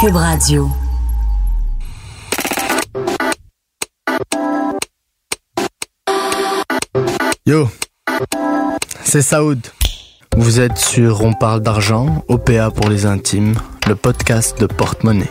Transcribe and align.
Cube 0.00 0.14
Radio. 0.14 0.68
Yo, 7.44 7.68
c'est 9.02 9.22
Saoud. 9.22 9.58
Vous 10.36 10.60
êtes 10.60 10.78
sur 10.78 11.24
On 11.24 11.32
parle 11.32 11.62
d'argent, 11.62 12.22
OPA 12.28 12.70
pour 12.70 12.88
les 12.88 13.06
intimes, 13.06 13.54
le 13.88 13.96
podcast 13.96 14.60
de 14.60 14.66
porte-monnaie. 14.66 15.30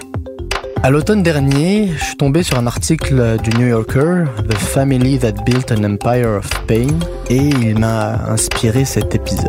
À 0.84 0.90
l'automne 0.90 1.24
dernier, 1.24 1.94
je 1.98 2.04
suis 2.04 2.18
tombé 2.18 2.44
sur 2.44 2.58
un 2.58 2.68
article 2.68 3.38
du 3.42 3.52
New 3.58 3.68
Yorker, 3.68 4.26
The 4.50 4.56
Family 4.56 5.18
That 5.18 5.44
Built 5.46 5.72
an 5.72 5.84
Empire 5.86 6.40
of 6.40 6.50
Pain, 6.68 7.00
et 7.30 7.38
il 7.38 7.80
m'a 7.80 8.16
inspiré 8.30 8.84
cet 8.84 9.16
épisode. 9.16 9.48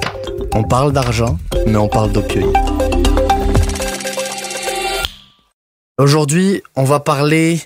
On 0.54 0.62
parle 0.62 0.92
d'argent, 0.92 1.38
mais 1.66 1.76
on 1.76 1.88
parle 1.88 2.12
d'opioïdes. 2.12 2.87
Aujourd'hui, 5.98 6.62
on 6.76 6.84
va 6.84 7.00
parler 7.00 7.60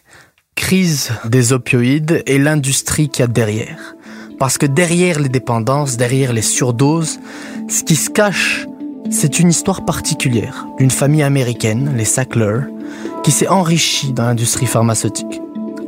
crise 0.55 1.11
des 1.27 1.53
opioïdes 1.53 2.23
et 2.25 2.39
l'industrie 2.39 3.11
qu'il 3.11 3.21
y 3.21 3.25
a 3.25 3.27
derrière. 3.27 3.95
Parce 4.39 4.57
que 4.57 4.65
derrière 4.65 5.21
les 5.21 5.29
dépendances, 5.29 5.99
derrière 5.99 6.33
les 6.33 6.41
surdoses, 6.41 7.21
ce 7.69 7.83
qui 7.83 7.95
se 7.95 8.09
cache, 8.09 8.67
c'est 9.11 9.39
une 9.39 9.51
histoire 9.51 9.85
particulière 9.85 10.67
d'une 10.79 10.91
famille 10.91 11.23
américaine, 11.23 11.93
les 11.95 12.07
Sackler, 12.07 12.61
qui 13.23 13.33
s'est 13.33 13.49
enrichie 13.49 14.15
dans 14.15 14.25
l'industrie 14.25 14.65
pharmaceutique. 14.65 15.43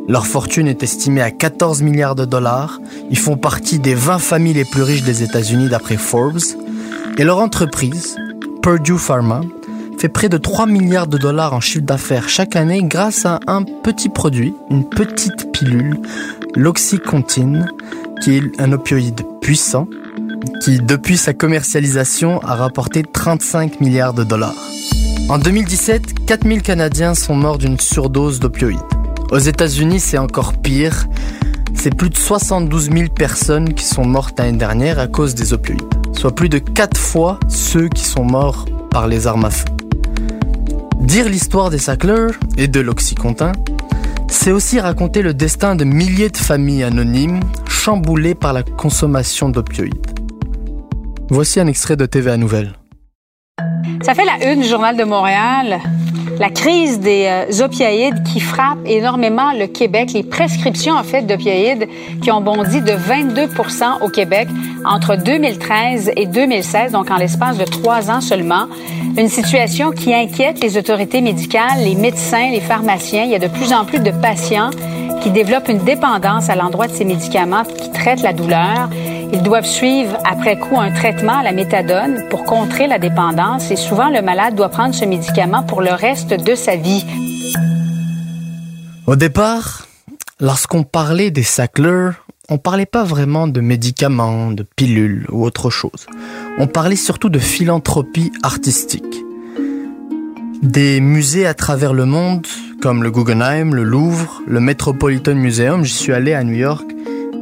Leur 0.07 0.27
fortune 0.27 0.69
est 0.69 0.83
estimée 0.83 1.23
à 1.23 1.31
14 1.31 1.81
milliards 1.81 2.15
de 2.15 2.27
dollars. 2.27 2.79
Ils 3.09 3.19
font 3.19 3.39
partie 3.39 3.79
des 3.79 3.95
20 3.95 4.19
familles 4.19 4.53
les 4.53 4.67
plus 4.67 4.83
riches 4.83 5.03
des 5.03 5.23
États-Unis 5.23 5.71
d'après 5.71 5.97
Forbes. 5.97 6.41
Et 7.17 7.25
leur 7.25 7.39
entreprise, 7.39 8.17
Purdue 8.61 8.99
Pharma, 8.99 9.41
fait 10.05 10.09
près 10.11 10.29
de 10.29 10.37
3 10.37 10.67
milliards 10.67 11.07
de 11.07 11.17
dollars 11.17 11.55
en 11.55 11.61
chiffre 11.61 11.87
d'affaires 11.87 12.29
chaque 12.29 12.57
année 12.57 12.83
grâce 12.83 13.25
à 13.25 13.41
un 13.47 13.63
petit 13.63 14.11
produit, 14.11 14.53
une 14.69 14.87
petite 14.87 15.51
pilule, 15.51 15.99
l'oxycontine, 16.55 17.73
qui 18.23 18.37
est 18.37 18.43
un 18.61 18.73
opioïde 18.73 19.23
puissant, 19.41 19.89
qui 20.63 20.77
depuis 20.77 21.17
sa 21.17 21.33
commercialisation 21.33 22.39
a 22.41 22.55
rapporté 22.55 23.03
35 23.03 23.81
milliards 23.81 24.13
de 24.13 24.25
dollars. 24.25 24.55
En 25.31 25.39
2017, 25.39 26.27
4000 26.27 26.61
Canadiens 26.61 27.15
sont 27.15 27.35
morts 27.35 27.57
d'une 27.57 27.81
surdose 27.81 28.41
d'opioïdes. 28.41 28.81
Aux 29.31 29.39
États-Unis, 29.39 30.01
c'est 30.01 30.19
encore 30.19 30.53
pire. 30.53 31.07
C'est 31.73 31.97
plus 31.97 32.11
de 32.11 32.17
72 32.19 32.91
000 32.91 33.09
personnes 33.09 33.73
qui 33.73 33.87
sont 33.87 34.05
mortes 34.05 34.39
l'année 34.39 34.59
dernière 34.59 34.99
à 34.99 35.07
cause 35.07 35.35
des 35.35 35.55
opioïdes, 35.55 35.81
soit 36.13 36.35
plus 36.35 36.51
de 36.51 36.59
4 36.59 36.95
fois 36.95 37.41
ceux 37.49 37.89
qui 37.89 38.05
sont 38.05 38.25
morts 38.25 38.67
par 38.91 39.09
les 39.09 39.27
armes 39.27 39.47
à 39.47 39.51
feu. 39.51 39.65
Dire 41.05 41.29
l'histoire 41.29 41.69
des 41.69 41.77
Sackler 41.77 42.29
et 42.57 42.67
de 42.67 42.81
l'Oxycontin, 42.81 43.53
c'est 44.27 44.51
aussi 44.53 44.81
raconter 44.81 45.21
le 45.21 45.35
destin 45.35 45.77
de 45.77 45.85
milliers 45.85 46.31
de 46.31 46.37
familles 46.39 46.83
anonymes 46.83 47.41
chamboulées 47.69 48.35
par 48.35 48.55
la 48.55 48.63
consommation 48.63 49.51
d'opioïdes. 49.51 50.19
Voici 51.29 51.61
un 51.61 51.67
extrait 51.67 51.97
de 51.97 52.07
TVA 52.07 52.39
Nouvelle. 52.39 52.73
Ça 54.03 54.15
fait 54.15 54.25
la 54.25 54.51
une 54.51 54.63
du 54.63 54.67
Journal 54.67 54.97
de 54.97 55.05
Montréal. 55.05 55.79
La 56.41 56.51
crise 56.51 56.99
des 56.99 57.27
euh, 57.29 57.65
opioïdes 57.65 58.23
qui 58.25 58.41
frappe 58.41 58.79
énormément 58.87 59.53
le 59.53 59.67
Québec, 59.67 60.13
les 60.15 60.25
prescriptions 60.25 60.95
en 60.95 61.05
fait 61.05 61.23
d'opioïdes 61.23 61.89
qui 62.23 62.31
ont 62.33 62.41
bondi 62.41 62.81
de 62.81 62.93
22% 62.93 64.03
au 64.03 64.09
Québec 64.09 64.49
entre 64.85 65.17
2013 65.17 66.13
et 66.17 66.27
2016, 66.27 66.93
donc 66.93 67.11
en 67.11 67.17
l'espace 67.17 67.57
de 67.57 67.65
trois 67.65 68.11
ans 68.11 68.21
seulement. 68.21 68.67
Une 69.17 69.29
situation 69.29 69.93
qui 69.93 70.13
inquiète 70.13 70.61
les 70.61 70.77
autorités 70.77 71.21
médicales, 71.21 71.79
les 71.85 71.95
médecins, 71.95 72.51
les 72.51 72.61
pharmaciens. 72.61 73.25
Il 73.25 73.31
y 73.31 73.37
a 73.37 73.39
de 73.39 73.49
plus 73.49 73.73
en 73.73 73.85
plus 73.85 74.01
de 74.01 74.11
patients 74.11 74.71
qui 75.23 75.31
développent 75.31 75.69
une 75.69 75.79
dépendance 75.79 76.51
à 76.51 76.57
l'endroit 76.57 76.89
de 76.89 76.93
ces 76.93 77.05
médicaments 77.05 77.63
qui 77.63 77.93
traitent 77.93 78.23
la 78.23 78.33
douleur. 78.33 78.91
Ils 79.33 79.43
doivent 79.43 79.67
suivre 79.67 80.17
après 80.25 80.59
coup 80.59 80.79
un 80.79 80.93
traitement 80.93 81.39
à 81.39 81.43
la 81.43 81.53
méthadone 81.53 82.29
pour 82.31 82.45
contrer 82.45 82.87
la 82.87 82.99
dépendance 82.99 83.71
et 83.71 83.77
souvent 83.77 84.09
le 84.11 84.23
malade 84.23 84.55
doit 84.55 84.69
prendre 84.69 84.95
ce 84.95 85.05
médicament 85.05 85.63
pour 85.63 85.83
le 85.83 85.93
reste 85.93 86.35
de 86.35 86.55
sa 86.55 86.77
vie. 86.77 87.05
Au 89.07 89.17
départ, 89.17 89.87
lorsqu'on 90.41 90.83
parlait 90.83 91.31
des 91.31 91.43
Sackler, 91.43 92.11
on 92.49 92.59
parlait 92.59 92.87
pas 92.87 93.05
vraiment 93.05 93.49
de 93.49 93.61
médicaments, 93.61 94.51
de 94.51 94.63
pilules 94.63 95.27
ou 95.31 95.45
autre 95.45 95.71
chose. 95.71 96.07
On 96.59 96.67
parlait 96.67 96.97
surtout 96.97 97.29
de 97.29 97.39
philanthropie 97.39 98.33
artistique. 98.43 99.25
Des 100.63 101.01
musées 101.01 101.47
à 101.47 101.55
travers 101.55 101.93
le 101.93 102.05
monde, 102.05 102.47
comme 102.81 103.03
le 103.03 103.11
Guggenheim, 103.11 103.75
le 103.75 103.83
Louvre, 103.83 104.43
le 104.47 104.61
Metropolitan 104.61 105.35
Museum, 105.35 105.85
j'y 105.85 105.95
suis 105.95 106.13
allé 106.13 106.33
à 106.35 106.45
New 106.45 106.55
York, 106.55 106.94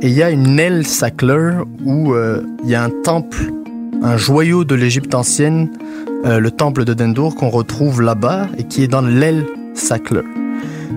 et 0.02 0.08
il 0.08 0.14
y 0.14 0.22
a 0.22 0.30
une 0.30 0.58
aile 0.58 0.84
Sackler 0.84 1.58
où 1.84 2.12
euh, 2.12 2.42
il 2.64 2.70
y 2.70 2.74
a 2.74 2.82
un 2.82 2.90
temple, 2.90 3.52
un 4.02 4.16
joyau 4.16 4.64
de 4.64 4.74
l'Égypte 4.74 5.14
ancienne, 5.14 5.70
euh, 6.26 6.40
le 6.40 6.50
temple 6.50 6.84
de 6.84 6.92
Dendour 6.92 7.36
qu'on 7.36 7.50
retrouve 7.50 8.02
là-bas 8.02 8.48
et 8.58 8.64
qui 8.64 8.82
est 8.82 8.88
dans 8.88 9.00
l'aile 9.00 9.46
Sackler. 9.74 10.22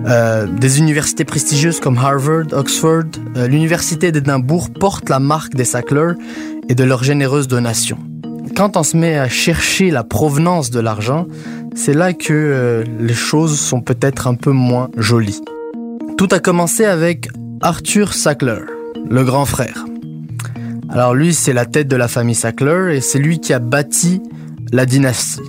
Euh, 0.08 0.46
des 0.46 0.80
universités 0.80 1.24
prestigieuses 1.24 1.78
comme 1.78 1.96
Harvard, 1.98 2.46
Oxford, 2.52 3.04
l'université 3.36 4.10
d'Édimbourg 4.10 4.70
portent 4.70 5.08
la 5.08 5.20
marque 5.20 5.54
des 5.54 5.64
Sackler 5.64 6.14
et 6.68 6.74
de 6.74 6.82
leurs 6.82 7.04
généreuses 7.04 7.46
donations. 7.46 7.98
Quand 8.56 8.76
on 8.76 8.82
se 8.82 8.96
met 8.96 9.16
à 9.16 9.28
chercher 9.28 9.92
la 9.92 10.02
provenance 10.02 10.70
de 10.70 10.80
l'argent, 10.80 11.26
c'est 11.76 11.94
là 11.94 12.12
que 12.12 12.84
les 12.98 13.14
choses 13.14 13.58
sont 13.58 13.82
peut-être 13.82 14.26
un 14.26 14.34
peu 14.34 14.50
moins 14.50 14.88
jolies. 14.96 15.40
Tout 16.16 16.28
a 16.32 16.38
commencé 16.38 16.84
avec 16.84 17.28
Arthur 17.60 18.14
Sackler, 18.14 18.62
le 19.08 19.24
grand 19.24 19.44
frère. 19.44 19.84
Alors 20.88 21.14
lui, 21.14 21.34
c'est 21.34 21.52
la 21.52 21.66
tête 21.66 21.88
de 21.88 21.96
la 21.96 22.08
famille 22.08 22.34
Sackler 22.34 22.96
et 22.96 23.00
c'est 23.00 23.18
lui 23.18 23.40
qui 23.40 23.52
a 23.52 23.58
bâti 23.58 24.22
la 24.72 24.86
dynastie. 24.86 25.40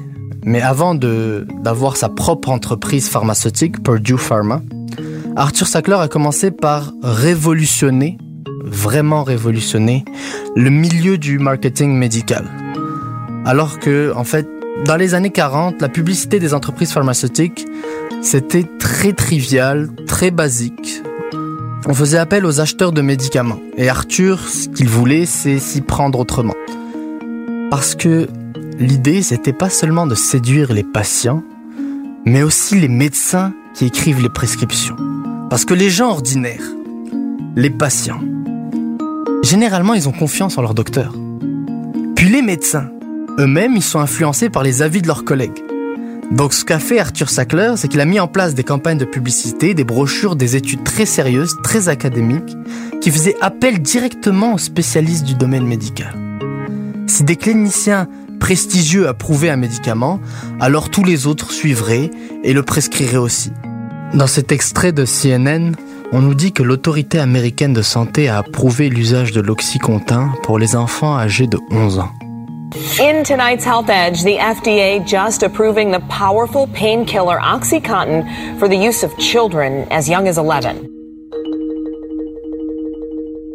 Mais 0.43 0.61
avant 0.61 0.95
d'avoir 0.95 1.97
sa 1.97 2.09
propre 2.09 2.49
entreprise 2.49 3.09
pharmaceutique, 3.09 3.83
Purdue 3.83 4.17
Pharma, 4.17 4.61
Arthur 5.35 5.67
Sackler 5.67 5.97
a 5.99 6.07
commencé 6.07 6.51
par 6.51 6.93
révolutionner, 7.03 8.17
vraiment 8.63 9.23
révolutionner, 9.23 10.05
le 10.55 10.69
milieu 10.69 11.17
du 11.17 11.37
marketing 11.37 11.93
médical. 11.93 12.45
Alors 13.45 13.79
que, 13.79 14.13
en 14.15 14.23
fait, 14.23 14.47
dans 14.85 14.95
les 14.95 15.13
années 15.13 15.31
40, 15.31 15.81
la 15.81 15.89
publicité 15.89 16.39
des 16.39 16.53
entreprises 16.53 16.91
pharmaceutiques, 16.91 17.65
c'était 18.21 18.65
très 18.79 19.13
trivial, 19.13 19.89
très 20.07 20.31
basique. 20.31 21.01
On 21.85 21.93
faisait 21.93 22.17
appel 22.17 22.45
aux 22.45 22.59
acheteurs 22.59 22.91
de 22.91 23.01
médicaments. 23.01 23.59
Et 23.77 23.89
Arthur, 23.89 24.39
ce 24.47 24.67
qu'il 24.67 24.89
voulait, 24.89 25.25
c'est 25.25 25.59
s'y 25.59 25.81
prendre 25.81 26.19
autrement. 26.19 26.55
Parce 27.69 27.95
que 27.95 28.27
l'idée, 28.79 29.21
c'était 29.21 29.53
pas 29.53 29.69
seulement 29.69 30.07
de 30.07 30.15
séduire 30.15 30.73
les 30.73 30.83
patients, 30.83 31.43
mais 32.25 32.43
aussi 32.43 32.79
les 32.79 32.87
médecins 32.87 33.53
qui 33.73 33.85
écrivent 33.85 34.21
les 34.21 34.29
prescriptions. 34.29 34.95
Parce 35.49 35.65
que 35.65 35.73
les 35.73 35.89
gens 35.89 36.09
ordinaires, 36.09 36.73
les 37.55 37.69
patients, 37.69 38.21
généralement, 39.43 39.93
ils 39.93 40.09
ont 40.09 40.13
confiance 40.13 40.57
en 40.57 40.61
leur 40.61 40.73
docteur. 40.73 41.13
Puis 42.15 42.29
les 42.29 42.41
médecins, 42.41 42.89
eux-mêmes, 43.39 43.75
ils 43.75 43.83
sont 43.83 43.99
influencés 43.99 44.49
par 44.49 44.63
les 44.63 44.81
avis 44.81 45.01
de 45.01 45.07
leurs 45.07 45.23
collègues. 45.23 45.63
Donc 46.31 46.53
ce 46.53 46.65
qu'a 46.65 46.79
fait 46.79 46.99
Arthur 46.99 47.29
Sackler, 47.29 47.73
c'est 47.77 47.87
qu'il 47.87 48.01
a 48.01 48.05
mis 48.05 48.19
en 48.19 48.27
place 48.27 48.53
des 48.53 48.63
campagnes 48.63 48.97
de 48.97 49.05
publicité, 49.05 49.73
des 49.73 49.85
brochures, 49.85 50.35
des 50.35 50.55
études 50.55 50.83
très 50.83 51.05
sérieuses, 51.05 51.55
très 51.63 51.87
académiques, 51.87 52.57
qui 53.01 53.11
faisaient 53.11 53.37
appel 53.39 53.79
directement 53.79 54.55
aux 54.55 54.57
spécialistes 54.57 55.23
du 55.23 55.35
domaine 55.35 55.65
médical. 55.65 56.13
Si 57.07 57.23
des 57.23 57.37
cliniciens 57.37 58.07
prestigieux 58.39 59.07
approuvaient 59.07 59.49
un 59.49 59.57
médicament, 59.57 60.19
alors 60.59 60.89
tous 60.89 61.03
les 61.03 61.27
autres 61.27 61.51
suivraient 61.51 62.11
et 62.43 62.53
le 62.53 62.63
prescriraient 62.63 63.17
aussi. 63.17 63.51
Dans 64.13 64.27
cet 64.27 64.51
extrait 64.51 64.91
de 64.91 65.05
CNN, 65.05 65.73
on 66.11 66.21
nous 66.21 66.33
dit 66.33 66.51
que 66.51 66.63
l'autorité 66.63 67.19
américaine 67.19 67.73
de 67.73 67.81
santé 67.81 68.29
a 68.29 68.37
approuvé 68.37 68.89
l'usage 68.89 69.31
de 69.31 69.41
l'oxycontin 69.41 70.31
pour 70.43 70.59
les 70.59 70.75
enfants 70.75 71.17
âgés 71.17 71.47
de 71.47 71.57
11 71.71 71.99
ans. 71.99 72.11
In 72.75 73.23
tonight's 73.23 73.63
Health 73.63 73.89
Edge, 73.89 74.23
the 74.23 74.37
FDA 74.37 74.99
just 75.05 75.41
approving 75.41 75.91
the 75.91 76.01
powerful 76.09 76.67
painkiller 76.67 77.39
OxyContin 77.39 78.59
for 78.59 78.67
the 78.67 78.75
use 78.75 79.03
of 79.03 79.17
children 79.17 79.87
as 79.89 80.09
young 80.09 80.27
as 80.27 80.37
11. 80.37 80.89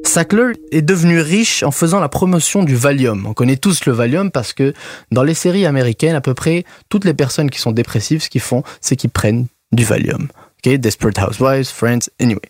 Sackler 0.04 0.52
est 0.70 0.82
devenu 0.82 1.20
riche 1.20 1.62
en 1.62 1.70
faisant 1.70 2.00
la 2.00 2.08
promotion 2.08 2.62
du 2.62 2.74
Valium. 2.74 3.26
On 3.26 3.34
connaît 3.34 3.56
tous 3.56 3.84
le 3.84 3.92
Valium 3.92 4.30
parce 4.30 4.54
que 4.54 4.72
dans 5.10 5.22
les 5.22 5.34
séries 5.34 5.66
américaines, 5.66 6.14
à 6.14 6.22
peu 6.22 6.32
près 6.32 6.64
toutes 6.88 7.04
les 7.04 7.14
personnes 7.14 7.50
qui 7.50 7.58
sont 7.58 7.72
dépressives, 7.72 8.22
ce 8.22 8.30
qu'ils 8.30 8.40
font, 8.40 8.62
c'est 8.80 8.96
qu'ils 8.96 9.10
prennent 9.10 9.46
du 9.72 9.84
Valium. 9.84 10.28
Okay? 10.60 10.78
Desperate 10.78 11.18
Housewives, 11.18 11.66
Friends, 11.66 12.08
anyway. 12.18 12.40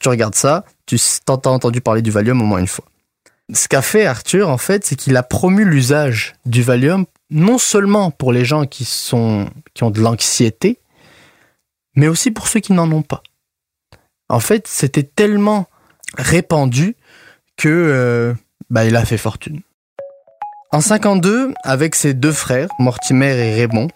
Tu 0.00 0.08
regardes 0.08 0.36
ça, 0.36 0.64
tu 0.86 0.96
t'as 1.24 1.50
entendu 1.50 1.80
parler 1.80 2.02
du 2.02 2.10
Valium 2.10 2.40
au 2.40 2.44
moins 2.44 2.60
une 2.60 2.68
fois. 2.68 2.84
Ce 3.52 3.68
qu'a 3.68 3.82
fait 3.82 4.06
Arthur, 4.06 4.48
en 4.48 4.56
fait, 4.56 4.84
c'est 4.84 4.96
qu'il 4.96 5.16
a 5.16 5.22
promu 5.22 5.64
l'usage 5.64 6.34
du 6.46 6.62
Valium 6.62 7.04
non 7.30 7.58
seulement 7.58 8.10
pour 8.10 8.32
les 8.32 8.44
gens 8.44 8.64
qui 8.64 8.84
sont 8.84 9.48
qui 9.74 9.82
ont 9.82 9.90
de 9.90 10.00
l'anxiété, 10.00 10.78
mais 11.96 12.08
aussi 12.08 12.30
pour 12.30 12.48
ceux 12.48 12.60
qui 12.60 12.72
n'en 12.72 12.90
ont 12.90 13.02
pas. 13.02 13.22
En 14.28 14.40
fait, 14.40 14.66
c'était 14.66 15.02
tellement 15.02 15.66
répandu 16.16 16.96
que 17.56 17.68
euh, 17.68 18.34
bah, 18.70 18.84
il 18.84 18.96
a 18.96 19.04
fait 19.04 19.18
fortune. 19.18 19.60
En 20.72 20.80
52, 20.80 21.52
avec 21.62 21.94
ses 21.94 22.14
deux 22.14 22.32
frères, 22.32 22.68
Mortimer 22.78 23.26
et 23.26 23.54
Raymond, 23.54 23.88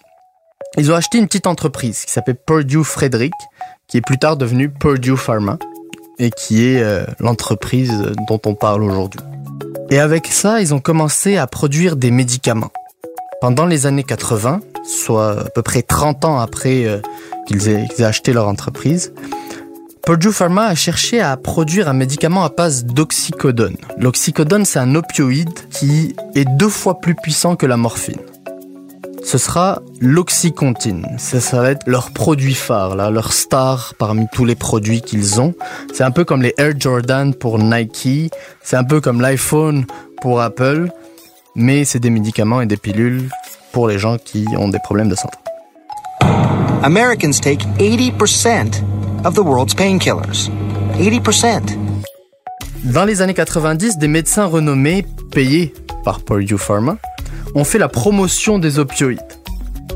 ils 0.77 0.91
ont 0.91 0.95
acheté 0.95 1.17
une 1.17 1.25
petite 1.25 1.47
entreprise 1.47 2.05
qui 2.05 2.11
s'appelle 2.11 2.37
Purdue 2.37 2.83
Frederick, 2.83 3.33
qui 3.87 3.97
est 3.97 4.01
plus 4.01 4.17
tard 4.17 4.37
devenue 4.37 4.69
Purdue 4.69 5.17
Pharma, 5.17 5.57
et 6.19 6.29
qui 6.29 6.65
est 6.65 6.81
euh, 6.81 7.05
l'entreprise 7.19 8.13
dont 8.27 8.39
on 8.45 8.53
parle 8.53 8.83
aujourd'hui. 8.83 9.21
Et 9.89 9.99
avec 9.99 10.27
ça, 10.27 10.61
ils 10.61 10.73
ont 10.73 10.79
commencé 10.79 11.37
à 11.37 11.47
produire 11.47 11.95
des 11.95 12.11
médicaments. 12.11 12.71
Pendant 13.41 13.65
les 13.65 13.85
années 13.85 14.03
80, 14.03 14.61
soit 14.83 15.39
à 15.39 15.49
peu 15.49 15.61
près 15.61 15.81
30 15.81 16.25
ans 16.25 16.39
après 16.39 16.85
euh, 16.85 16.99
qu'ils 17.47 17.69
aient, 17.69 17.87
aient 17.97 18.03
acheté 18.03 18.33
leur 18.33 18.47
entreprise, 18.47 19.13
Purdue 20.09 20.31
Pharma 20.31 20.65
a 20.65 20.75
cherché 20.75 21.21
à 21.21 21.37
produire 21.37 21.87
un 21.87 21.93
médicament 21.93 22.43
à 22.43 22.49
base 22.49 22.83
d'oxycodone. 22.85 23.77
L'oxycodone, 23.97 24.65
c'est 24.65 24.79
un 24.79 24.95
opioïde 24.95 25.53
qui 25.69 26.15
est 26.35 26.45
deux 26.57 26.69
fois 26.69 26.99
plus 26.99 27.13
puissant 27.15 27.55
que 27.55 27.65
la 27.65 27.77
morphine. 27.77 28.19
Ce 29.23 29.37
sera 29.37 29.81
l'oxycontine. 29.99 31.05
Ça, 31.17 31.39
ça 31.39 31.61
va 31.61 31.71
être 31.71 31.87
leur 31.87 32.11
produit 32.11 32.53
phare, 32.53 32.95
là, 32.95 33.09
leur 33.09 33.33
star 33.33 33.93
parmi 33.97 34.27
tous 34.31 34.45
les 34.45 34.55
produits 34.55 35.01
qu'ils 35.01 35.39
ont. 35.41 35.53
C'est 35.93 36.03
un 36.03 36.11
peu 36.11 36.23
comme 36.25 36.41
les 36.41 36.53
Air 36.57 36.73
Jordan 36.77 37.33
pour 37.33 37.59
Nike. 37.59 38.31
C'est 38.63 38.77
un 38.77 38.83
peu 38.83 39.01
comme 39.01 39.21
l'iPhone 39.21 39.85
pour 40.21 40.41
Apple. 40.41 40.89
Mais 41.55 41.85
c'est 41.85 41.99
des 41.99 42.09
médicaments 42.09 42.61
et 42.61 42.65
des 42.65 42.77
pilules 42.77 43.29
pour 43.71 43.87
les 43.87 43.99
gens 43.99 44.17
qui 44.17 44.45
ont 44.57 44.69
des 44.69 44.79
problèmes 44.79 45.09
de 45.09 45.15
santé. 45.15 45.37
Americans 46.83 47.39
take 47.41 47.65
80% 47.77 48.81
of 49.25 49.33
the 49.33 49.39
world's 49.39 49.73
painkillers. 49.73 50.49
80%. 50.97 51.61
Dans 52.85 53.03
les 53.03 53.21
années 53.21 53.33
90, 53.33 53.97
des 53.97 54.07
médecins 54.07 54.45
renommés, 54.45 55.05
payés 55.31 55.73
par 56.05 56.21
Purdue 56.21 56.57
Pharma, 56.57 56.97
ont 57.55 57.63
fait 57.63 57.77
la 57.77 57.87
promotion 57.87 58.59
des 58.59 58.79
opioïdes. 58.79 59.19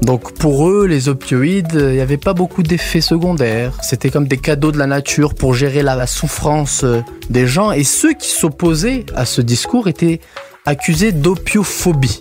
Donc 0.02 0.34
pour 0.34 0.68
eux, 0.70 0.86
les 0.86 1.08
opioïdes, 1.08 1.76
il 1.76 1.94
n'y 1.94 2.02
avait 2.02 2.18
pas 2.18 2.34
beaucoup 2.34 2.62
d'effets 2.62 3.02
secondaires. 3.02 3.72
C'était 3.82 4.10
comme 4.10 4.28
des 4.28 4.38
cadeaux 4.38 4.72
de 4.72 4.78
la 4.78 4.88
nature 4.88 5.34
pour 5.34 5.54
gérer 5.54 5.82
la, 5.82 6.08
souffrance 6.08 6.84
euh, 6.84 7.02
des 7.30 7.48
gens. 7.48 7.72
Et 7.72 7.84
ceux 7.84 8.14
qui 8.14 8.30
s'opposaient 8.30 9.06
à 9.16 9.26
ce 9.26 9.42
discours 9.42 9.88
étaient 9.88 10.20
accusés 10.66 11.14
d'opiophobie. 11.14 12.20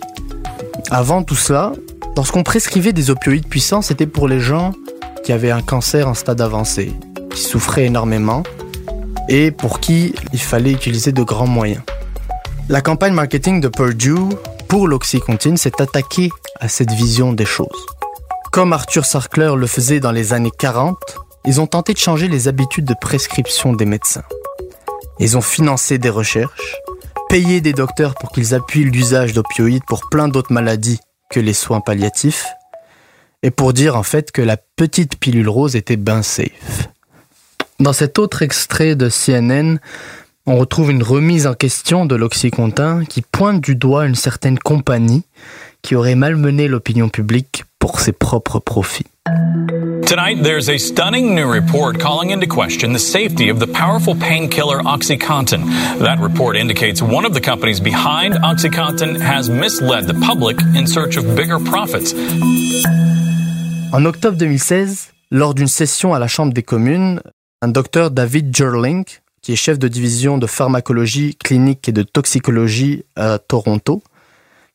Avant 0.91 1.23
tout 1.23 1.35
cela, 1.35 1.73
lorsqu'on 2.15 2.43
prescrivait 2.43 2.93
des 2.93 3.09
opioïdes 3.09 3.47
puissants, 3.47 3.81
c'était 3.81 4.07
pour 4.07 4.27
les 4.27 4.39
gens 4.39 4.73
qui 5.25 5.33
avaient 5.33 5.51
un 5.51 5.61
cancer 5.61 6.07
en 6.07 6.13
stade 6.13 6.39
avancé, 6.39 6.93
qui 7.31 7.41
souffraient 7.41 7.85
énormément 7.85 8.43
et 9.29 9.51
pour 9.51 9.79
qui 9.79 10.13
il 10.33 10.39
fallait 10.39 10.71
utiliser 10.71 11.11
de 11.11 11.23
grands 11.23 11.47
moyens. 11.47 11.81
La 12.69 12.81
campagne 12.81 13.13
marketing 13.13 13.59
de 13.61 13.67
Purdue 13.67 14.35
pour 14.73 14.87
l'Oxycontin 14.87 15.55
s'est 15.55 15.83
attaquée 15.83 16.31
à 16.59 16.67
cette 16.67 16.89
vision 16.89 17.31
des 17.31 17.45
choses. 17.45 17.85
Comme 18.51 18.73
Arthur 18.73 19.05
Sarkler 19.05 19.53
le 19.55 19.67
faisait 19.67 19.99
dans 19.99 20.11
les 20.11 20.33
années 20.33 20.49
40, 20.49 20.97
ils 21.45 21.61
ont 21.61 21.67
tenté 21.67 21.93
de 21.93 21.99
changer 21.99 22.27
les 22.27 22.47
habitudes 22.47 22.85
de 22.85 22.95
prescription 22.99 23.73
des 23.73 23.85
médecins. 23.85 24.23
Ils 25.19 25.37
ont 25.37 25.43
financé 25.43 25.99
des 25.99 26.09
recherches, 26.09 26.77
payé 27.29 27.61
des 27.61 27.73
docteurs 27.73 28.15
pour 28.15 28.31
qu'ils 28.31 28.55
appuient 28.55 28.85
l'usage 28.85 29.33
d'opioïdes 29.33 29.85
pour 29.85 30.09
plein 30.09 30.27
d'autres 30.27 30.51
maladies 30.51 30.99
que 31.29 31.39
les 31.39 31.53
soins 31.53 31.79
palliatifs, 31.79 32.47
et 33.43 33.51
pour 33.51 33.73
dire 33.73 33.95
en 33.95 34.01
fait 34.01 34.31
que 34.31 34.41
la 34.41 34.57
petite 34.57 35.17
pilule 35.17 35.49
rose 35.49 35.75
était 35.75 35.97
ben 35.97 36.23
safe. 36.23 36.89
Dans 37.79 37.93
cet 37.93 38.17
autre 38.17 38.41
extrait 38.41 38.95
de 38.95 39.07
CNN, 39.07 39.77
on 40.45 40.57
retrouve 40.57 40.91
une 40.91 41.03
remise 41.03 41.47
en 41.47 41.53
question 41.53 42.05
de 42.05 42.15
l'Oxycontin 42.15 43.05
qui 43.05 43.21
pointe 43.21 43.61
du 43.61 43.75
doigt 43.75 44.05
une 44.05 44.15
certaine 44.15 44.59
compagnie 44.59 45.23
qui 45.81 45.95
aurait 45.95 46.15
malmené 46.15 46.67
l'opinion 46.67 47.09
publique 47.09 47.63
pour 47.79 47.99
ses 48.01 48.11
propres 48.11 48.59
profits. 48.59 49.05
Tonight, 50.05 50.43
there's 50.43 50.69
a 50.69 50.77
stunning 50.77 51.33
new 51.33 51.49
report 51.49 51.97
calling 51.97 52.31
into 52.31 52.45
question 52.45 52.91
the 52.91 52.99
safety 52.99 53.49
of 53.49 53.59
the 53.59 53.67
powerful 53.67 54.15
painkiller 54.15 54.81
OxyContin. 54.83 55.63
That 55.99 56.19
report 56.19 56.57
indicates 56.57 57.01
one 57.01 57.25
of 57.25 57.33
the 57.33 57.41
companies 57.41 57.79
behind 57.79 58.35
OxyContin 58.35 59.19
has 59.21 59.49
misled 59.49 60.07
the 60.07 60.13
public 60.15 60.57
in 60.75 60.85
search 60.85 61.15
of 61.15 61.23
bigger 61.37 61.59
profits. 61.59 62.13
En 63.93 64.05
octobre 64.05 64.37
2016, 64.37 65.13
lors 65.31 65.53
d'une 65.53 65.67
session 65.67 66.13
à 66.13 66.19
la 66.19 66.27
Chambre 66.27 66.53
des 66.53 66.63
communes, 66.63 67.21
un 67.61 67.69
docteur 67.69 68.11
David 68.11 68.53
Gerling, 68.53 69.05
qui 69.43 69.51
est 69.51 69.57
chef 69.57 69.77
de 69.77 69.87
division 69.87 70.39
de 70.39 70.47
pharmacologie 70.47 71.35
clinique 71.35 71.87
et 71.89 71.91
de 71.91 72.01
toxicologie 72.01 73.03
à 73.15 73.37
Toronto, 73.37 74.01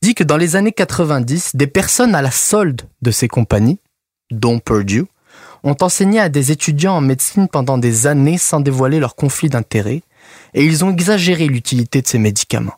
dit 0.03 0.15
que 0.15 0.23
dans 0.23 0.37
les 0.37 0.55
années 0.55 0.73
90, 0.73 1.56
des 1.56 1.67
personnes 1.67 2.15
à 2.15 2.23
la 2.23 2.31
solde 2.31 2.82
de 3.03 3.11
ces 3.11 3.26
compagnies, 3.26 3.81
dont 4.31 4.61
Purdue, 4.61 5.06
ont 5.65 5.76
enseigné 5.81 6.20
à 6.20 6.29
des 6.29 6.53
étudiants 6.53 6.94
en 6.94 7.00
médecine 7.00 7.49
pendant 7.49 7.79
des 7.79 8.06
années 8.06 8.38
sans 8.38 8.61
dévoiler 8.61 9.00
leur 9.00 9.17
conflit 9.17 9.49
d'intérêts, 9.49 10.03
et 10.55 10.65
ils 10.65 10.85
ont 10.85 10.91
exagéré 10.91 11.47
l'utilité 11.47 12.03
de 12.03 12.06
ces 12.06 12.19
médicaments. 12.19 12.76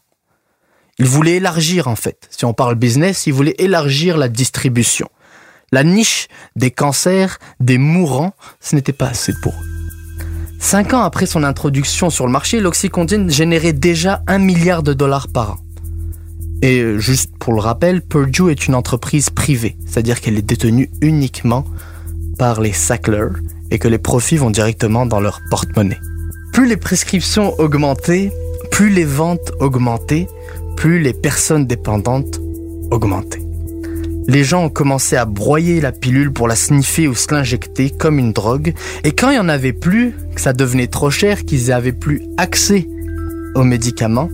Ils 0.98 1.06
voulaient 1.06 1.36
élargir 1.36 1.88
en 1.88 1.96
fait, 1.96 2.28
si 2.30 2.44
on 2.44 2.54
parle 2.54 2.76
business, 2.76 3.26
ils 3.26 3.32
voulaient 3.32 3.56
élargir 3.58 4.16
la 4.16 4.28
distribution. 4.28 5.08
La 5.72 5.82
niche 5.82 6.28
des 6.56 6.70
cancers, 6.70 7.38
des 7.58 7.78
mourants, 7.78 8.32
ce 8.60 8.76
n'était 8.76 8.92
pas 8.92 9.08
assez 9.08 9.32
pour 9.42 9.52
eux. 9.52 9.69
Cinq 10.60 10.92
ans 10.92 11.00
après 11.00 11.24
son 11.24 11.42
introduction 11.42 12.10
sur 12.10 12.26
le 12.26 12.32
marché, 12.32 12.60
l'Oxycontin 12.60 13.28
générait 13.28 13.72
déjà 13.72 14.22
un 14.26 14.38
milliard 14.38 14.82
de 14.82 14.92
dollars 14.92 15.26
par 15.26 15.52
an. 15.52 15.56
Et 16.62 16.80
euh, 16.80 16.98
juste 16.98 17.30
pour 17.38 17.54
le 17.54 17.60
rappel, 17.60 18.02
Purdue 18.02 18.50
est 18.50 18.66
une 18.66 18.74
entreprise 18.74 19.30
privée, 19.30 19.76
c'est-à-dire 19.86 20.20
qu'elle 20.20 20.36
est 20.36 20.42
détenue 20.42 20.90
uniquement 21.00 21.64
par 22.38 22.60
les 22.60 22.72
Sackler 22.72 23.28
et 23.70 23.78
que 23.78 23.88
les 23.88 23.98
profits 23.98 24.36
vont 24.36 24.50
directement 24.50 25.06
dans 25.06 25.18
leur 25.18 25.40
porte-monnaie. 25.50 25.98
Plus 26.52 26.68
les 26.68 26.76
prescriptions 26.76 27.58
augmentaient, 27.58 28.30
plus 28.70 28.90
les 28.90 29.06
ventes 29.06 29.52
augmentaient, 29.60 30.28
plus 30.76 31.00
les 31.00 31.14
personnes 31.14 31.66
dépendantes 31.66 32.38
augmentaient. 32.90 33.42
Les 34.30 34.44
gens 34.44 34.66
ont 34.66 34.68
commencé 34.68 35.16
à 35.16 35.24
broyer 35.24 35.80
la 35.80 35.90
pilule 35.90 36.32
pour 36.32 36.46
la 36.46 36.54
sniffer 36.54 37.08
ou 37.08 37.16
se 37.16 37.34
l'injecter 37.34 37.90
comme 37.90 38.20
une 38.20 38.32
drogue, 38.32 38.74
et 39.02 39.10
quand 39.10 39.30
il 39.30 39.32
n'y 39.32 39.40
en 39.40 39.48
avait 39.48 39.72
plus, 39.72 40.14
que 40.36 40.40
ça 40.40 40.52
devenait 40.52 40.86
trop 40.86 41.10
cher, 41.10 41.44
qu'ils 41.44 41.66
n'avaient 41.66 41.90
plus 41.90 42.22
accès 42.36 42.86
aux 43.56 43.64
médicaments, 43.64 44.30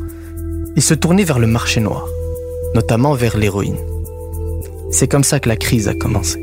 ils 0.77 0.83
se 0.83 0.93
tournaient 0.93 1.25
vers 1.25 1.39
le 1.39 1.47
marché 1.47 1.81
noir, 1.81 2.07
notamment 2.75 3.15
vers 3.15 3.39
l'héroïne. 3.39 3.79
C'est 4.91 5.09
comme 5.09 5.25
ça 5.25 5.41
que 5.41 5.49
la 5.49 5.57
crise 5.57 5.89
a 5.89 5.95
commencé. 5.95 6.39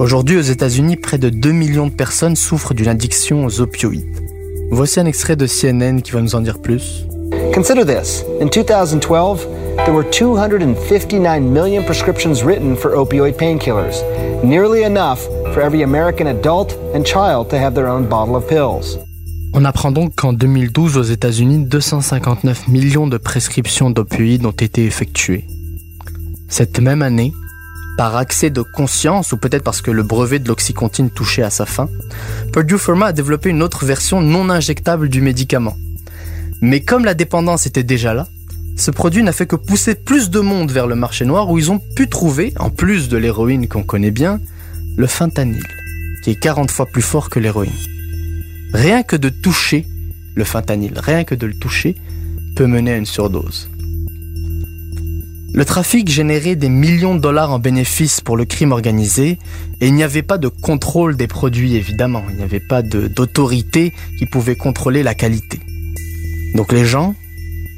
Aujourd'hui, 0.00 0.36
aux 0.36 0.40
États-Unis, 0.40 0.96
près 0.96 1.18
de 1.18 1.28
2 1.28 1.52
millions 1.52 1.86
de 1.86 1.92
personnes 1.92 2.34
souffrent 2.34 2.74
d'une 2.74 2.88
addiction 2.88 3.44
aux 3.44 3.60
opioïdes. 3.60 4.20
Voici 4.72 4.98
un 4.98 5.06
extrait 5.06 5.36
de 5.36 5.46
CNN 5.46 6.00
qui 6.00 6.10
va 6.10 6.22
nous 6.22 6.34
en 6.34 6.40
dire 6.40 6.58
plus. 6.58 7.06
Consider 7.54 7.84
this. 7.84 8.24
In 8.40 8.46
2012, 8.46 9.46
there 9.86 9.94
were 9.94 10.02
259 10.02 11.52
million 11.52 11.84
prescriptions 11.84 12.42
written 12.42 12.74
for 12.76 12.96
opioid 12.96 13.36
painkillers, 13.36 14.02
nearly 14.42 14.82
enough 14.82 15.22
for 15.54 15.62
every 15.62 15.82
American 15.82 16.26
adult 16.26 16.76
and 16.92 17.04
child 17.04 17.48
to 17.48 17.56
have 17.56 17.74
their 17.74 17.86
own 17.86 18.04
bottle 18.08 18.34
of 18.34 18.48
pills. 18.48 18.98
On 19.54 19.64
apprend 19.64 19.92
donc 19.92 20.16
qu'en 20.16 20.32
2012 20.32 20.96
aux 20.96 21.02
États-Unis, 21.04 21.66
259 21.66 22.66
millions 22.66 23.06
de 23.06 23.16
prescriptions 23.16 23.90
d'opioïdes 23.90 24.44
ont 24.44 24.50
été 24.50 24.84
effectuées. 24.84 25.44
Cette 26.48 26.80
même 26.80 27.00
année, 27.00 27.32
par 27.96 28.16
accès 28.16 28.50
de 28.50 28.62
conscience 28.62 29.32
ou 29.32 29.36
peut-être 29.36 29.62
parce 29.62 29.82
que 29.82 29.92
le 29.92 30.02
brevet 30.02 30.40
de 30.40 30.48
l'oxycontine 30.48 31.10
touchait 31.10 31.42
à 31.42 31.50
sa 31.50 31.64
fin, 31.64 31.88
Purdue 32.52 32.76
Pharma 32.76 33.06
a 33.06 33.12
développé 33.12 33.50
une 33.50 33.62
autre 33.62 33.84
version 33.86 34.20
non 34.20 34.50
injectable 34.50 35.08
du 35.08 35.22
médicament. 35.22 35.76
Mais 36.60 36.80
comme 36.80 37.04
la 37.04 37.14
dépendance 37.14 37.66
était 37.66 37.84
déjà 37.84 38.14
là, 38.14 38.26
ce 38.76 38.90
produit 38.90 39.22
n'a 39.22 39.32
fait 39.32 39.46
que 39.46 39.56
pousser 39.56 39.94
plus 39.94 40.28
de 40.28 40.40
monde 40.40 40.70
vers 40.70 40.86
le 40.86 40.94
marché 40.94 41.24
noir 41.24 41.50
où 41.50 41.58
ils 41.58 41.70
ont 41.70 41.80
pu 41.96 42.08
trouver, 42.08 42.52
en 42.58 42.68
plus 42.68 43.08
de 43.08 43.16
l'héroïne 43.16 43.68
qu'on 43.68 43.82
connaît 43.82 44.10
bien, 44.10 44.38
le 44.96 45.06
fentanyl, 45.06 45.66
qui 46.22 46.30
est 46.30 46.40
40 46.40 46.70
fois 46.70 46.86
plus 46.86 47.02
fort 47.02 47.30
que 47.30 47.40
l'héroïne. 47.40 47.72
Rien 48.74 49.02
que 49.02 49.16
de 49.16 49.30
toucher 49.30 49.86
le 50.34 50.44
fentanyl, 50.44 50.92
rien 50.96 51.24
que 51.24 51.34
de 51.34 51.46
le 51.46 51.54
toucher, 51.54 51.94
peut 52.54 52.66
mener 52.66 52.92
à 52.92 52.96
une 52.96 53.06
surdose. 53.06 53.70
Le 55.54 55.64
trafic 55.64 56.10
générait 56.10 56.54
des 56.54 56.68
millions 56.68 57.14
de 57.14 57.20
dollars 57.20 57.50
en 57.50 57.58
bénéfices 57.58 58.20
pour 58.20 58.36
le 58.36 58.44
crime 58.44 58.72
organisé 58.72 59.38
et 59.80 59.88
il 59.88 59.94
n'y 59.94 60.02
avait 60.02 60.22
pas 60.22 60.36
de 60.36 60.48
contrôle 60.48 61.16
des 61.16 61.28
produits 61.28 61.76
évidemment, 61.76 62.24
il 62.28 62.36
n'y 62.36 62.42
avait 62.42 62.60
pas 62.60 62.82
d'autorité 62.82 63.94
qui 64.18 64.26
pouvait 64.26 64.56
contrôler 64.56 65.02
la 65.02 65.14
qualité. 65.14 65.60
Donc 66.54 66.72
les 66.72 66.84
gens 66.84 67.14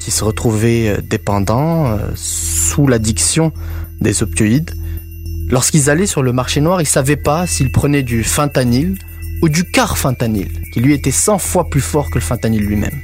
qui 0.08 0.14
se 0.14 0.24
retrouvaient 0.24 0.88
euh, 0.88 1.00
dépendants, 1.02 1.88
euh, 1.88 1.98
sous 2.14 2.86
l'addiction 2.86 3.52
des 4.00 4.22
opioïdes, 4.22 4.70
Lorsqu'ils 5.50 5.88
allaient 5.88 6.06
sur 6.06 6.22
le 6.22 6.32
marché 6.32 6.60
noir, 6.60 6.80
ils 6.82 6.86
savaient 6.86 7.16
pas 7.16 7.46
s'ils 7.46 7.72
prenaient 7.72 8.02
du 8.02 8.22
fentanyl 8.22 8.98
ou 9.40 9.48
du 9.48 9.64
carfentanyl, 9.64 10.48
qui 10.72 10.80
lui 10.80 10.92
était 10.92 11.10
100 11.10 11.38
fois 11.38 11.70
plus 11.70 11.80
fort 11.80 12.10
que 12.10 12.16
le 12.16 12.20
fentanyl 12.20 12.62
lui-même. 12.62 13.00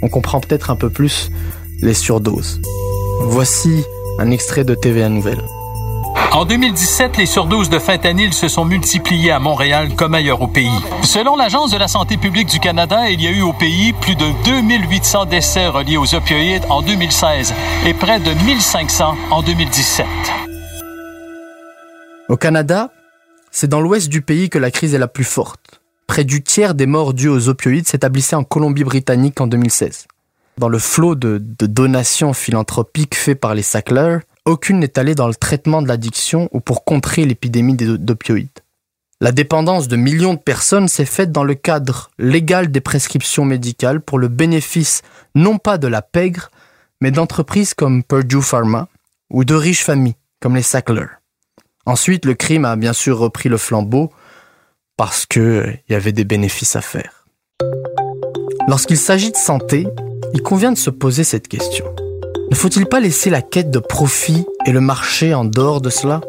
On 0.00 0.08
comprend 0.08 0.40
peut-être 0.40 0.70
un 0.70 0.76
peu 0.76 0.90
plus 0.90 1.30
les 1.80 1.94
surdoses. 1.94 2.60
Voici 3.22 3.82
un 4.20 4.30
extrait 4.30 4.62
de 4.62 4.76
TVA 4.76 5.08
Nouvelle. 5.08 5.42
En 6.34 6.46
2017, 6.46 7.18
les 7.18 7.26
surdoses 7.26 7.68
de 7.68 7.78
fentanyl 7.78 8.32
se 8.32 8.48
sont 8.48 8.64
multipliées 8.64 9.32
à 9.32 9.38
Montréal 9.38 9.94
comme 9.94 10.14
ailleurs 10.14 10.40
au 10.40 10.48
pays. 10.48 10.70
Selon 11.02 11.36
l'Agence 11.36 11.72
de 11.72 11.76
la 11.76 11.88
santé 11.88 12.16
publique 12.16 12.48
du 12.48 12.58
Canada, 12.58 13.10
il 13.10 13.20
y 13.20 13.26
a 13.26 13.30
eu 13.30 13.42
au 13.42 13.52
pays 13.52 13.92
plus 13.92 14.14
de 14.14 14.24
2800 14.46 15.26
décès 15.26 15.66
reliés 15.66 15.98
aux 15.98 16.14
opioïdes 16.14 16.64
en 16.70 16.80
2016 16.80 17.52
et 17.84 17.92
près 17.92 18.18
de 18.18 18.32
1500 18.46 19.14
en 19.30 19.42
2017. 19.42 20.06
Au 22.30 22.38
Canada, 22.38 22.90
c'est 23.50 23.68
dans 23.68 23.82
l'ouest 23.82 24.08
du 24.08 24.22
pays 24.22 24.48
que 24.48 24.58
la 24.58 24.70
crise 24.70 24.94
est 24.94 24.98
la 24.98 25.08
plus 25.08 25.24
forte. 25.24 25.82
Près 26.06 26.24
du 26.24 26.42
tiers 26.42 26.74
des 26.74 26.86
morts 26.86 27.12
dues 27.12 27.28
aux 27.28 27.50
opioïdes 27.50 27.86
s'établissaient 27.86 28.36
en 28.36 28.44
Colombie-Britannique 28.44 29.38
en 29.42 29.46
2016. 29.48 30.06
Dans 30.56 30.70
le 30.70 30.78
flot 30.78 31.14
de, 31.14 31.38
donations 31.38 32.32
philanthropiques 32.32 33.16
fait 33.16 33.34
par 33.34 33.54
les 33.54 33.62
Sackler, 33.62 34.20
aucune 34.44 34.80
n'est 34.80 34.98
allée 34.98 35.14
dans 35.14 35.28
le 35.28 35.34
traitement 35.34 35.82
de 35.82 35.88
l'addiction 35.88 36.48
ou 36.52 36.60
pour 36.60 36.84
contrer 36.84 37.24
l'épidémie 37.24 37.76
d'opioïdes. 37.76 38.48
La 39.20 39.30
dépendance 39.30 39.86
de 39.86 39.96
millions 39.96 40.34
de 40.34 40.40
personnes 40.40 40.88
s'est 40.88 41.04
faite 41.04 41.30
dans 41.30 41.44
le 41.44 41.54
cadre 41.54 42.10
légal 42.18 42.72
des 42.72 42.80
prescriptions 42.80 43.44
médicales 43.44 44.00
pour 44.00 44.18
le 44.18 44.26
bénéfice 44.26 45.02
non 45.36 45.58
pas 45.58 45.78
de 45.78 45.86
la 45.86 46.02
pègre, 46.02 46.50
mais 47.00 47.12
d'entreprises 47.12 47.72
comme 47.72 48.02
Purdue 48.02 48.42
Pharma 48.42 48.88
ou 49.30 49.44
de 49.44 49.54
riches 49.54 49.84
familles 49.84 50.16
comme 50.40 50.56
les 50.56 50.62
Sackler. 50.62 51.06
Ensuite, 51.86 52.24
le 52.24 52.34
crime 52.34 52.64
a 52.64 52.74
bien 52.74 52.92
sûr 52.92 53.18
repris 53.18 53.48
le 53.48 53.58
flambeau 53.58 54.12
parce 54.96 55.24
qu'il 55.24 55.80
y 55.88 55.94
avait 55.94 56.12
des 56.12 56.24
bénéfices 56.24 56.74
à 56.74 56.80
faire. 56.80 57.26
Lorsqu'il 58.66 58.98
s'agit 58.98 59.30
de 59.30 59.36
santé, 59.36 59.86
il 60.34 60.42
convient 60.42 60.72
de 60.72 60.78
se 60.78 60.90
poser 60.90 61.22
cette 61.22 61.46
question. 61.46 61.84
Ne 62.52 62.54
faut-il 62.54 62.84
pas 62.84 63.00
laisser 63.00 63.30
la 63.30 63.40
quête 63.40 63.70
de 63.70 63.78
profit 63.78 64.44
et 64.66 64.72
le 64.72 64.82
marché 64.82 65.32
en 65.32 65.46
dehors 65.46 65.80
de 65.80 65.88
cela? 65.88 66.20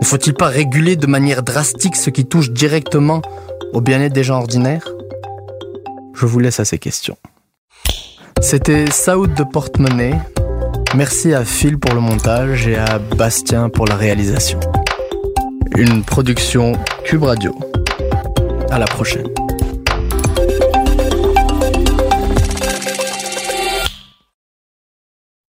Ne 0.00 0.04
faut-il 0.04 0.34
pas 0.34 0.48
réguler 0.48 0.96
de 0.96 1.06
manière 1.06 1.44
drastique 1.44 1.94
ce 1.94 2.10
qui 2.10 2.26
touche 2.26 2.50
directement 2.50 3.22
au 3.72 3.80
bien-être 3.80 4.12
des 4.12 4.24
gens 4.24 4.38
ordinaires? 4.38 4.88
Je 6.14 6.26
vous 6.26 6.40
laisse 6.40 6.58
à 6.58 6.64
ces 6.64 6.78
questions. 6.78 7.16
C'était 8.40 8.90
Saoud 8.90 9.34
de 9.34 9.44
Portemonnaie. 9.44 10.18
Merci 10.96 11.32
à 11.32 11.44
Phil 11.44 11.78
pour 11.78 11.94
le 11.94 12.00
montage 12.00 12.66
et 12.66 12.74
à 12.74 12.98
Bastien 12.98 13.68
pour 13.68 13.86
la 13.86 13.94
réalisation. 13.94 14.58
Une 15.76 16.02
production 16.02 16.72
Cube 17.04 17.22
Radio. 17.22 17.54
À 18.72 18.80
la 18.80 18.86
prochaine. 18.86 19.28